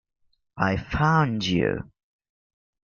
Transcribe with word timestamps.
I 0.57 0.77
Found 0.77 1.45
You 1.45 1.91